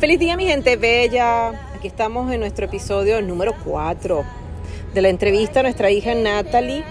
[0.00, 1.48] Feliz día mi gente bella.
[1.76, 4.24] Aquí estamos en nuestro episodio número 4
[4.94, 6.84] de la entrevista a nuestra hija Natalie,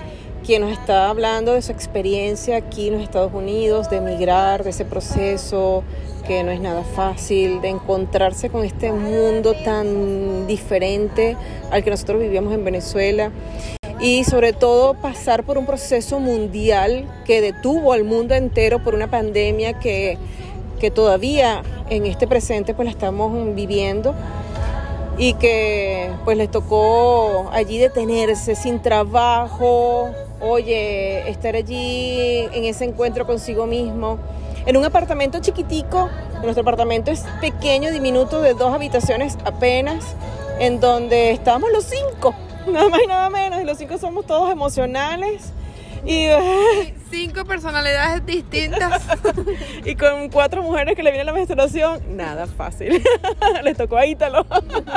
[0.45, 4.69] quien nos está hablando de su experiencia aquí en los Estados Unidos, de emigrar, de
[4.69, 5.83] ese proceso
[6.27, 11.35] que no es nada fácil, de encontrarse con este mundo tan diferente
[11.71, 13.31] al que nosotros vivíamos en Venezuela
[13.99, 19.09] y sobre todo pasar por un proceso mundial que detuvo al mundo entero por una
[19.09, 20.19] pandemia que,
[20.79, 24.15] que todavía en este presente pues la estamos viviendo
[25.17, 30.09] y que pues les tocó allí detenerse sin trabajo,
[30.39, 34.17] oye, estar allí en ese encuentro consigo mismo,
[34.65, 36.09] en un apartamento chiquitico,
[36.41, 40.15] nuestro apartamento es pequeño, diminuto, de dos habitaciones apenas,
[40.59, 42.33] en donde estábamos los cinco,
[42.71, 45.51] nada más y nada menos, y los cinco somos todos emocionales
[46.05, 46.27] y
[47.09, 49.03] cinco personalidades distintas.
[49.85, 53.01] y con cuatro mujeres que le viene la menstruación, nada fácil.
[53.63, 54.45] Les tocó a Ítalo.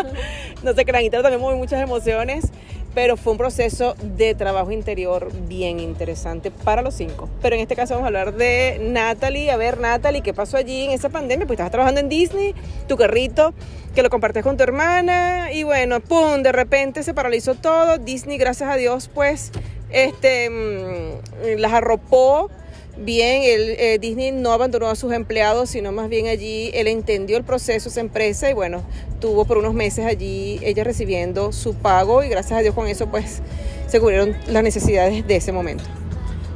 [0.62, 2.50] no sé, que la Ítalo también mueve muchas emociones,
[2.94, 7.28] pero fue un proceso de trabajo interior bien interesante para los cinco.
[7.40, 9.50] Pero en este caso vamos a hablar de Natalie.
[9.50, 11.46] A ver, Natalie, ¿qué pasó allí en esa pandemia?
[11.46, 12.55] Pues estabas trabajando en Disney,
[12.88, 13.55] tu carrito,
[13.94, 16.42] que lo compartes con tu hermana, y bueno, ¡pum!
[16.42, 17.98] De repente se paralizó todo.
[17.98, 19.52] Disney, gracias a Dios, pues
[19.92, 22.50] este, mm, las arropó
[22.96, 23.42] bien.
[23.42, 27.44] El, eh, Disney no abandonó a sus empleados, sino más bien allí él entendió el
[27.44, 28.82] proceso, esa empresa, y bueno,
[29.20, 33.06] tuvo por unos meses allí ella recibiendo su pago y gracias a Dios con eso
[33.06, 33.40] pues
[33.86, 35.84] se cubrieron las necesidades de ese momento.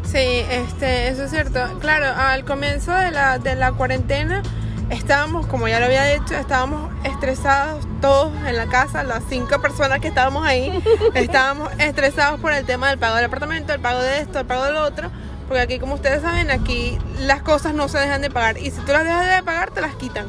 [0.05, 1.61] Sí, este, eso es cierto.
[1.81, 4.43] Claro, al comienzo de la, de la cuarentena
[4.91, 10.01] estábamos, como ya lo había dicho, estábamos estresados todos en la casa, las cinco personas
[10.01, 10.83] que estábamos ahí,
[11.15, 14.65] estábamos estresados por el tema del pago del apartamento, el pago de esto, el pago
[14.65, 15.11] del otro,
[15.49, 18.81] porque aquí, como ustedes saben, aquí las cosas no se dejan de pagar y si
[18.81, 20.27] tú las dejas de pagar, te las quitan.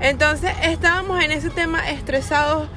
[0.00, 2.68] Entonces estábamos en ese tema estresados,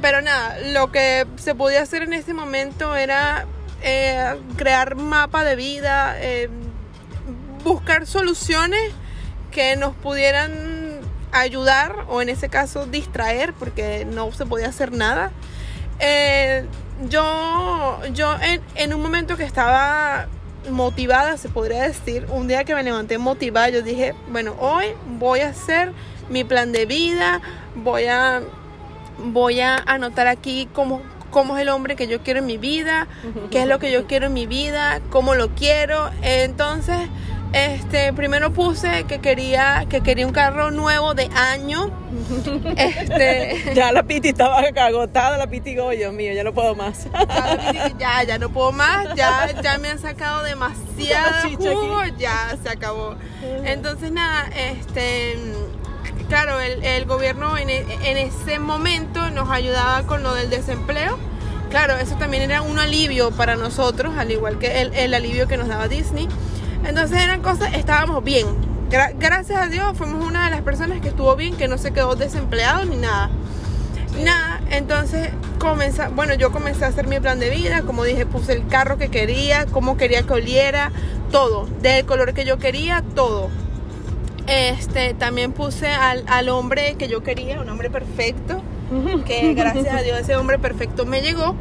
[0.00, 3.46] pero nada, lo que se podía hacer en ese momento era
[3.82, 6.48] eh, crear mapa de vida, eh,
[7.64, 8.92] buscar soluciones
[9.52, 15.30] que nos pudieran ayudar o en ese caso distraer porque no se podía hacer nada.
[16.00, 16.66] Eh,
[17.08, 20.26] yo yo en, en, un momento que estaba
[20.70, 24.86] motivada, se podría decir, un día que me levanté motivada, yo dije, bueno, hoy
[25.18, 25.92] voy a hacer
[26.28, 27.40] mi plan de vida,
[27.74, 28.42] voy a,
[29.18, 33.06] voy a anotar aquí cómo, cómo es el hombre que yo quiero en mi vida,
[33.50, 36.10] qué es lo que yo quiero en mi vida, cómo lo quiero.
[36.22, 36.98] Entonces,
[37.52, 41.90] este, primero puse que quería, que quería un carro nuevo de año.
[42.76, 47.06] Este, ya la Piti estaba agotada, la Piti digo, Dios mío, ya no puedo más.
[47.98, 53.16] Ya, ya, no puedo más, ya, ya me han sacado demasiado jugo, ya se acabó.
[53.64, 55.36] Entonces nada, este
[56.28, 61.18] claro, el, el gobierno en, en, ese momento nos ayudaba con lo del desempleo.
[61.70, 65.56] Claro, eso también era un alivio para nosotros, al igual que el, el alivio que
[65.56, 66.28] nos daba Disney.
[66.86, 68.46] Entonces eran cosas, estábamos bien.
[69.18, 72.14] gracias a Dios fuimos una de las personas que estuvo bien, que no se quedó
[72.14, 73.30] desempleado ni nada.
[74.22, 78.52] Nada, entonces comencé, bueno, yo comencé a hacer mi plan de vida, como dije, puse
[78.52, 80.92] el carro que quería, cómo quería que oliera,
[81.30, 83.48] todo, del color que yo quería, todo.
[84.46, 88.62] Este, también puse al, al hombre que yo quería, un hombre perfecto,
[89.24, 91.54] que gracias a Dios ese hombre perfecto me llegó.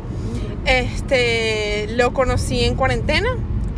[0.65, 3.29] Este, lo conocí en cuarentena,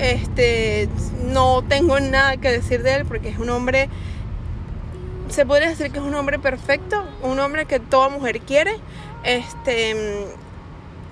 [0.03, 0.89] este,
[1.25, 3.89] no tengo nada que decir de él porque es un hombre,
[5.29, 8.75] se podría decir que es un hombre perfecto, un hombre que toda mujer quiere.
[9.23, 10.27] Este,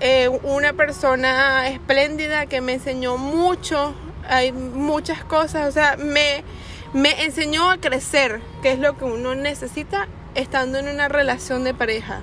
[0.00, 3.94] eh, una persona espléndida que me enseñó mucho,
[4.28, 6.44] hay muchas cosas, o sea, me,
[6.92, 11.72] me enseñó a crecer, que es lo que uno necesita estando en una relación de
[11.72, 12.22] pareja.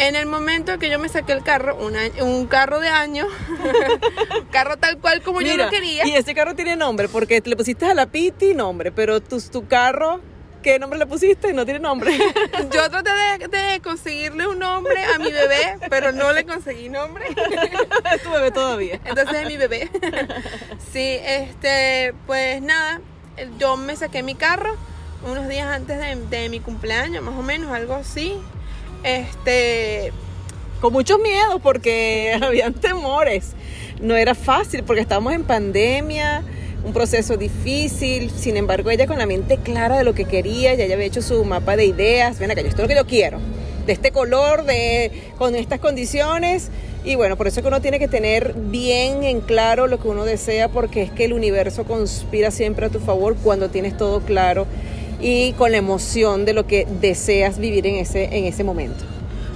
[0.00, 3.26] En el momento que yo me saqué el carro, un carro de año,
[4.50, 6.06] carro tal cual como yo lo quería.
[6.06, 9.68] Y ese carro tiene nombre, porque le pusiste a la Piti nombre, pero tu, tu
[9.68, 10.22] carro,
[10.62, 11.52] ¿qué nombre le pusiste?
[11.52, 12.16] No tiene nombre.
[12.72, 13.10] yo traté
[13.46, 17.26] de, conseguirle un nombre a mi bebé, pero no le conseguí nombre.
[18.14, 18.98] es tu bebé todavía.
[19.04, 19.90] Entonces es mi bebé.
[20.94, 23.02] sí, este, pues nada,
[23.58, 24.78] yo me saqué mi carro
[25.26, 28.40] unos días antes de, de mi cumpleaños, más o menos, algo así
[29.02, 30.12] este,
[30.80, 33.52] con muchos miedos porque habían temores.
[34.00, 36.42] No era fácil porque estábamos en pandemia,
[36.84, 38.30] un proceso difícil.
[38.30, 41.44] Sin embargo, ella con la mente clara de lo que quería, ya había hecho su
[41.44, 42.38] mapa de ideas.
[42.38, 43.38] Ven acá, esto es lo que yo quiero.
[43.86, 46.70] De este color, de, con estas condiciones.
[47.04, 50.08] Y bueno, por eso es que uno tiene que tener bien en claro lo que
[50.08, 54.20] uno desea porque es que el universo conspira siempre a tu favor cuando tienes todo
[54.20, 54.66] claro
[55.20, 59.04] y con la emoción de lo que deseas vivir en ese, en ese momento.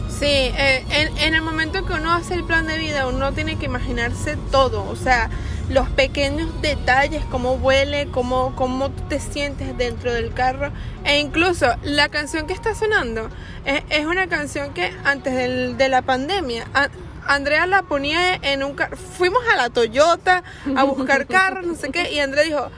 [0.08, 3.56] Sí, eh, en, en, el momento que uno hace el plan de vida, uno tiene
[3.56, 5.28] que imaginarse todo, o sea,
[5.69, 10.70] los pequeños detalles, cómo huele, cómo, cómo te sientes dentro del carro,
[11.05, 13.28] e incluso la canción que está sonando
[13.64, 16.88] es, es una canción que antes del, de la pandemia, a,
[17.26, 20.44] Andrea la ponía en un carro, fuimos a la Toyota
[20.76, 22.70] a buscar carros, no sé qué, y Andrea dijo,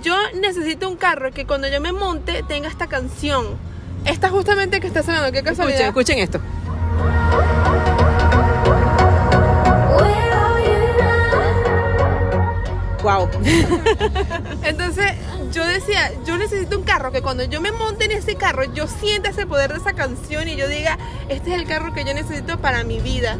[0.00, 3.46] yo necesito un carro que cuando yo me monte tenga esta canción.
[4.04, 5.80] Esta justamente que está sonando, qué casualidad.
[5.80, 6.40] Escuchen, escuchen esto.
[13.02, 13.28] Wow.
[14.62, 15.12] Entonces
[15.52, 18.86] yo decía, yo necesito un carro que cuando yo me monte en ese carro, yo
[18.86, 20.98] sienta ese poder de esa canción y yo diga,
[21.28, 23.36] este es el carro que yo necesito para mi vida.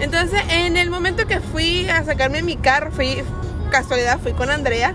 [0.00, 3.22] Entonces, en el momento que fui a sacarme mi carro, fui,
[3.72, 4.94] casualidad fui con Andrea.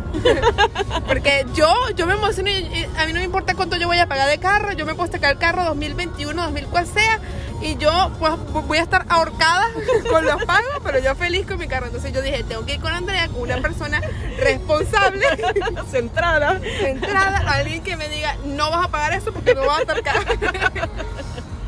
[1.08, 4.08] Porque yo, yo me emociono y a mí no me importa cuánto yo voy a
[4.08, 4.72] pagar de carro.
[4.72, 7.20] Yo me puedo sacar el carro 2021, 2000, cual sea.
[7.60, 8.34] Y yo pues,
[8.68, 9.66] voy a estar ahorcada
[10.10, 11.88] con los pagos, pero yo feliz con mi carro.
[11.88, 14.00] Entonces yo dije, tengo que ir con Andrea, con una persona
[14.38, 15.26] responsable,
[15.92, 16.62] centrada.
[16.80, 20.16] Centrada, alguien que me diga, no vas a pagar eso porque no vas a estar.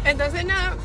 [0.06, 0.78] Entonces nada,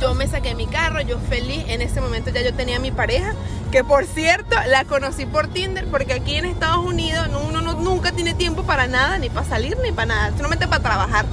[0.00, 1.64] yo me saqué mi carro, yo feliz.
[1.68, 3.34] En ese momento ya yo tenía mi pareja,
[3.70, 8.12] que por cierto la conocí por Tinder, porque aquí en Estados Unidos uno no, nunca
[8.12, 11.26] tiene tiempo para nada, ni para salir, ni para nada, solamente para trabajar.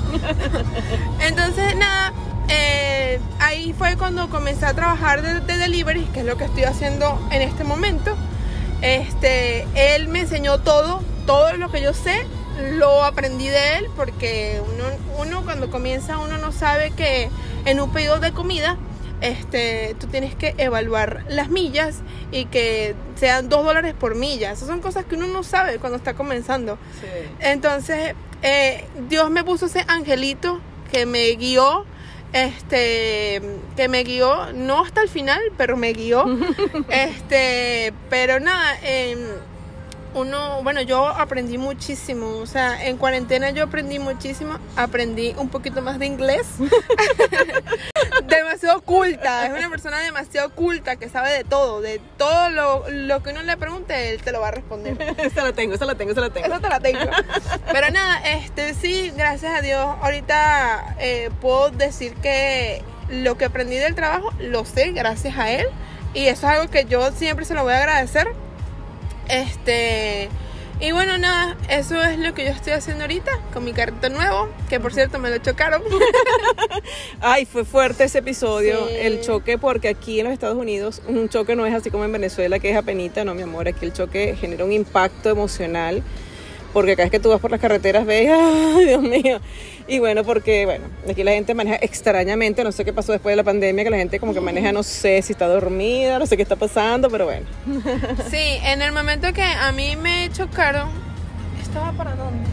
[1.19, 2.13] Entonces, nada,
[2.47, 6.63] eh, ahí fue cuando comencé a trabajar de, de delivery, que es lo que estoy
[6.63, 8.15] haciendo en este momento.
[8.81, 12.27] Este, él me enseñó todo, todo lo que yo sé,
[12.73, 14.61] lo aprendí de él porque
[15.19, 17.29] uno cuando comienza uno no sabe que
[17.65, 18.77] en un pedido de comida
[19.21, 24.51] este, tú tienes que evaluar las millas y que sean dos dólares por milla.
[24.51, 26.77] Esas son cosas que uno no sabe cuando está comenzando.
[27.01, 27.07] Sí.
[27.39, 30.59] Entonces, eh, Dios me puso ese angelito
[30.91, 31.85] que me guió,
[32.33, 33.41] este,
[33.75, 36.25] que me guió, no hasta el final, pero me guió.
[36.89, 39.15] este, pero nada, eh,
[40.17, 45.81] uno, bueno, yo aprendí muchísimo, o sea, en cuarentena yo aprendí muchísimo, aprendí un poquito
[45.81, 46.47] más de inglés,
[48.27, 53.23] demasiado culta, es una persona demasiado culta que sabe de todo, de todo lo, lo,
[53.23, 54.97] que uno le pregunte, él te lo va a responder.
[55.17, 56.47] Eso lo tengo, eso lo tengo, eso lo tengo.
[56.47, 56.99] Eso te la tengo.
[57.71, 63.75] Pero nada, este sí, gracias a Dios, ahorita eh, puedo decir que lo que aprendí
[63.77, 65.67] del trabajo lo sé gracias a él
[66.13, 68.27] y eso es algo que yo siempre se lo voy a agradecer
[69.29, 70.29] este.
[70.79, 74.47] Y bueno, nada, eso es lo que yo estoy haciendo ahorita con mi carrito nuevo,
[74.69, 75.81] que por cierto me lo chocaron.
[77.19, 78.93] Ay, fue fuerte ese episodio, sí.
[78.95, 82.11] el choque, porque aquí en los Estados Unidos un choque no es así como en
[82.11, 86.03] Venezuela, que es apenita, no, mi amor, aquí el choque genera un impacto emocional,
[86.73, 89.39] porque cada vez que tú vas por las carreteras ves, ay, Dios mío.
[89.87, 93.37] Y bueno, porque, bueno, aquí la gente maneja extrañamente, no sé qué pasó después de
[93.37, 96.35] la pandemia, que la gente como que maneja, no sé si está dormida, no sé
[96.35, 97.45] qué está pasando, pero bueno.
[98.29, 100.89] Sí, en el momento que a mí me chocaron,
[101.61, 102.47] ¿estaba para dónde?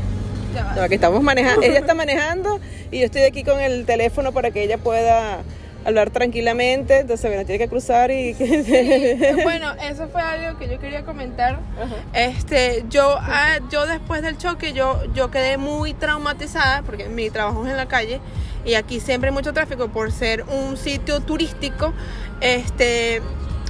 [0.77, 2.61] No, aquí estamos manejando, ella está manejando
[2.93, 5.43] y yo estoy aquí con el teléfono para que ella pueda
[5.85, 8.35] hablar tranquilamente, entonces bueno, tiene que cruzar y...
[8.35, 8.45] Sí,
[9.43, 11.61] bueno, eso fue algo que yo quería comentar.
[11.81, 11.95] Ajá.
[12.13, 17.65] Este, yo, ah, yo después del choque, yo, yo quedé muy traumatizada porque mi trabajo
[17.65, 18.21] es en la calle
[18.65, 21.93] y aquí siempre hay mucho tráfico por ser un sitio turístico.
[22.41, 23.21] Este,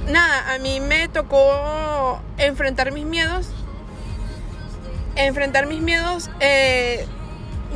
[0.09, 3.47] nada, a mí me tocó enfrentar mis miedos.
[5.17, 7.05] Enfrentar mis miedos eh,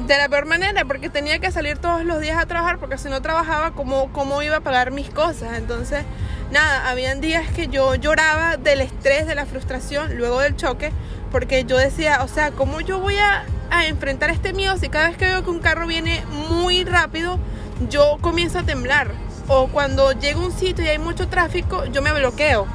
[0.07, 3.09] de la peor manera porque tenía que salir todos los días a trabajar porque si
[3.09, 6.03] no trabajaba cómo, cómo iba a pagar mis cosas entonces
[6.51, 10.91] nada habían días que yo lloraba del estrés de la frustración luego del choque
[11.31, 13.45] porque yo decía o sea cómo yo voy a,
[13.87, 17.39] enfrentar este miedo si cada vez que veo que un carro viene muy rápido
[17.87, 19.11] yo comienzo a temblar
[19.47, 22.67] o cuando llego a un sitio y hay mucho tráfico yo me bloqueo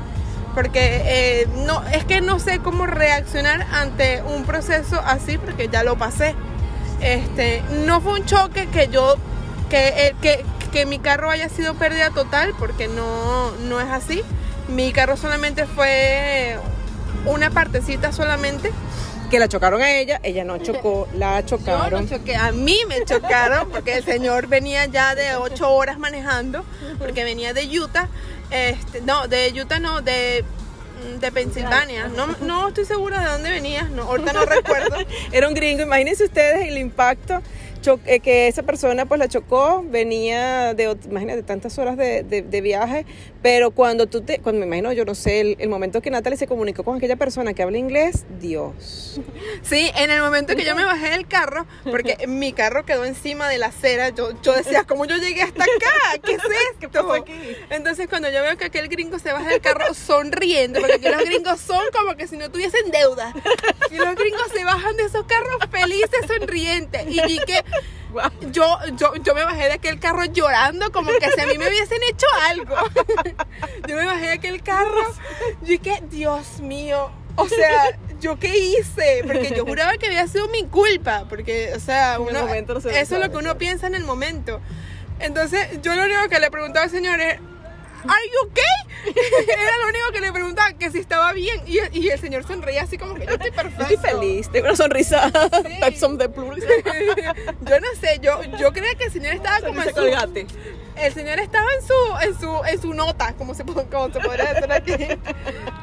[0.54, 5.82] porque eh, no es que no sé cómo reaccionar ante un proceso así porque ya
[5.82, 6.36] lo pasé
[7.04, 9.16] este, no fue un choque que yo,
[9.68, 14.22] que, eh, que, que, mi carro haya sido pérdida total, porque no, no es así.
[14.68, 16.56] Mi carro solamente fue
[17.26, 18.72] una partecita solamente.
[19.30, 22.06] Que la chocaron a ella, ella no chocó, la chocaron.
[22.06, 25.98] Yo no choqué, a mí me chocaron, porque el señor venía ya de ocho horas
[25.98, 26.64] manejando,
[26.98, 28.08] porque venía de Utah.
[28.50, 30.44] Este, no, de Utah no, de
[31.20, 32.08] de Pensilvania.
[32.08, 34.96] No, no estoy segura de dónde venía, no, ahorita no recuerdo.
[35.32, 37.42] Era un gringo, imagínense ustedes el impacto.
[38.06, 42.60] Eh, que esa persona pues la chocó, venía de, imagínate, tantas horas de, de- de
[42.60, 43.04] viaje,
[43.42, 46.38] pero cuando tú te, cuando me imagino, yo no sé, el, el momento que Natalie
[46.38, 49.20] se comunicó con aquella persona que habla inglés, Dios.
[49.62, 53.48] Sí, en el momento que yo me bajé del carro, porque mi carro quedó encima
[53.48, 56.20] de la acera, yo, yo decía, ¿cómo yo llegué hasta acá?
[56.24, 56.38] ¿Qué es
[56.72, 56.90] esto?
[56.90, 57.32] pasó aquí?
[57.70, 61.24] Entonces cuando yo veo que aquel gringo se baja del carro sonriendo, porque aquí los
[61.24, 63.32] gringos son como que si no tuviesen deuda,
[63.90, 67.62] y los gringos se bajan de esos carros felices, sonrientes, y vi que
[68.52, 71.68] yo, yo, yo me bajé de aquel carro llorando como que si a mí me
[71.68, 72.76] hubiesen hecho algo.
[73.88, 75.02] Yo me bajé de aquel carro
[75.62, 79.22] y dije, Dios mío, o sea, ¿yo qué hice?
[79.26, 83.16] Porque yo juraba que había sido mi culpa, porque, o sea, uno, no se eso
[83.16, 84.60] es lo que uno piensa en el momento.
[85.18, 87.38] Entonces, yo lo único que le preguntaba al señor es,
[88.06, 89.12] ¿Are you okay?
[89.48, 91.60] Era lo único que le preguntaba, que si estaba bien.
[91.66, 93.94] Y, y el señor sonreía así como que yo estoy perfecto.
[93.94, 95.30] Estoy feliz, tengo una sonrisa,
[95.96, 96.60] some de plus.
[97.62, 100.00] yo no sé, yo, yo creía que el señor estaba como en su,
[100.96, 104.54] el señor estaba en su, en su, en su nota, como se, como se podría
[104.54, 105.18] decir aquí.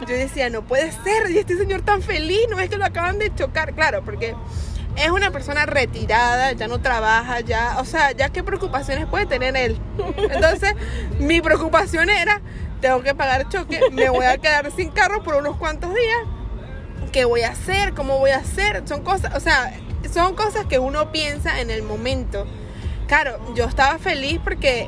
[0.07, 3.19] Yo decía, no puede ser, y este señor tan feliz, no es que lo acaban
[3.19, 4.35] de chocar, claro, porque
[4.95, 9.55] es una persona retirada, ya no trabaja, ya, o sea, ya qué preocupaciones puede tener
[9.55, 9.79] él.
[10.17, 10.73] Entonces,
[11.19, 12.41] mi preocupación era,
[12.81, 17.11] tengo que pagar choque, me voy a quedar sin carro por unos cuantos días.
[17.11, 17.93] ¿Qué voy a hacer?
[17.93, 18.83] ¿Cómo voy a hacer?
[18.87, 19.73] Son cosas, o sea,
[20.11, 22.45] son cosas que uno piensa en el momento.
[23.07, 24.87] Claro, yo estaba feliz porque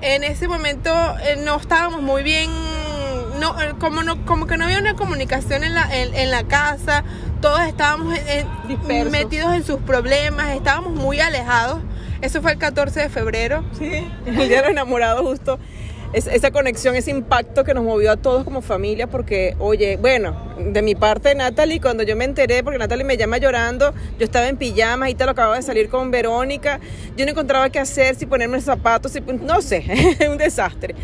[0.00, 2.50] en ese momento eh, no estábamos muy bien,
[3.38, 6.44] no, eh, como, no, como que no había una comunicación en la, en, en la
[6.44, 7.04] casa,
[7.42, 9.12] todos estábamos en- en- Dispersos.
[9.12, 11.80] metidos en sus problemas, estábamos muy alejados.
[12.22, 13.64] Eso fue el 14 de febrero.
[13.78, 13.90] Sí,
[14.26, 15.58] el día de los enamorados justo.
[16.14, 20.36] Es, esa conexión, ese impacto que nos movió a todos como familia, porque, oye, bueno,
[20.58, 24.46] de mi parte, Natalie, cuando yo me enteré, porque Natalie me llama llorando, yo estaba
[24.48, 26.80] en pijamas y tal, acababa de salir con Verónica,
[27.16, 30.94] yo no encontraba qué hacer, si ponerme zapatos, si, no sé, un desastre.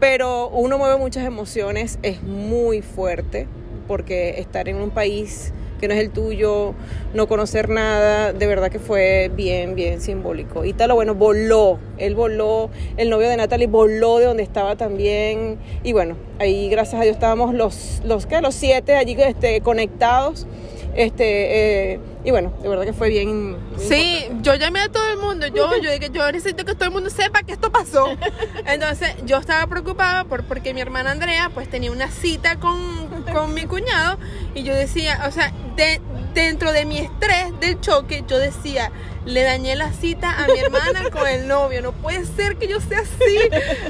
[0.00, 3.46] Pero uno mueve muchas emociones, es muy fuerte,
[3.86, 5.52] porque estar en un país
[5.88, 6.74] no es el tuyo,
[7.12, 10.64] no conocer nada, de verdad que fue bien, bien simbólico.
[10.64, 15.58] Y tal, bueno, voló, él voló, el novio de Natalie voló de donde estaba también.
[15.82, 18.40] Y bueno, ahí gracias a Dios estábamos los, los, ¿qué?
[18.40, 20.46] los siete allí este, conectados.
[20.96, 23.56] Este, eh, y bueno, de verdad que fue bien.
[23.78, 25.46] Sí, yo llamé a todo el mundo.
[25.48, 28.16] Yo, yo dije, yo necesito que todo el mundo sepa que esto pasó.
[28.66, 33.54] Entonces, yo estaba preocupada por, porque mi hermana Andrea, pues tenía una cita con, con
[33.54, 34.18] mi cuñado.
[34.54, 36.00] Y yo decía, o sea, de-
[36.32, 38.90] dentro de mi estrés del choque, yo decía,
[39.24, 41.82] le dañé la cita a mi hermana con el novio.
[41.82, 43.38] No puede ser que yo sea así.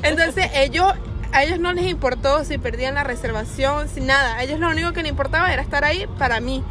[0.02, 0.92] Entonces, ellos.
[1.32, 4.36] A ellos no les importó si perdían la reservación, si nada.
[4.36, 6.62] A ellos lo único que les importaba era estar ahí para mí.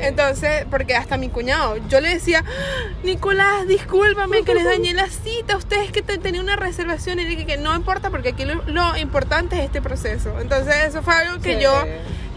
[0.00, 5.08] Entonces, porque hasta mi cuñado, yo le decía, "Ah, Nicolás, discúlpame que les dañé la
[5.08, 8.62] cita, ustedes que te- tenía una reservación y dije que no importa porque aquí lo,
[8.66, 10.38] lo importante es este proceso.
[10.40, 11.62] Entonces, eso fue algo que Sí.
[11.62, 11.84] yo,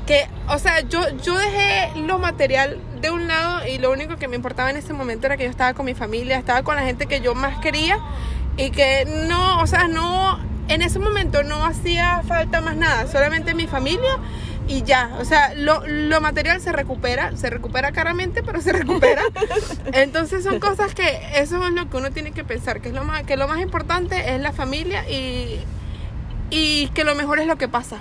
[0.06, 4.28] que, o sea, yo, yo dejé lo material de un lado y lo único que
[4.28, 6.84] me importaba en ese momento era que yo estaba con mi familia, estaba con la
[6.84, 8.00] gente que yo más quería
[8.58, 13.54] y que no, o sea, no, en ese momento no hacía falta más nada, solamente
[13.54, 14.18] mi familia
[14.70, 19.24] y ya, o sea, lo, lo material se recupera, se recupera caramente, pero se recupera.
[19.94, 23.04] Entonces son cosas que eso es lo que uno tiene que pensar, que es lo
[23.04, 25.60] más, que lo más importante es la familia y,
[26.52, 27.98] y que lo mejor es lo que pasa.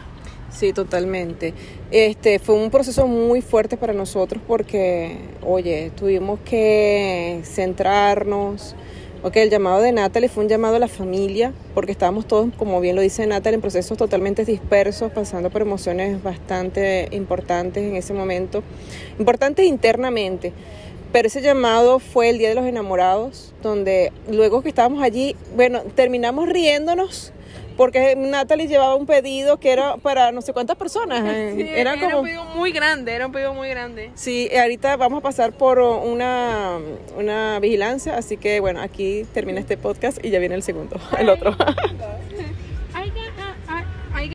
[0.51, 1.55] Sí, totalmente.
[1.91, 8.75] Este fue un proceso muy fuerte para nosotros porque, oye, tuvimos que centrarnos.
[9.21, 12.81] Ok, el llamado de Natalie fue un llamado a la familia, porque estábamos todos, como
[12.81, 18.15] bien lo dice Natalie, en procesos totalmente dispersos, pasando por emociones bastante importantes en ese
[18.15, 18.63] momento,
[19.19, 20.53] importantes internamente.
[21.13, 25.83] Pero ese llamado fue el Día de los Enamorados, donde luego que estábamos allí, bueno,
[25.95, 27.33] terminamos riéndonos
[27.79, 31.23] porque Natalie llevaba un pedido que era para no sé cuántas personas.
[31.25, 32.19] eh, Sí, era como...
[32.19, 34.11] un pedido muy grande, era un pedido muy grande.
[34.17, 36.79] Sí, ahorita vamos a pasar por una,
[37.17, 41.29] una vigilancia, así que bueno, aquí termina este podcast y ya viene el segundo, el
[41.29, 41.57] otro.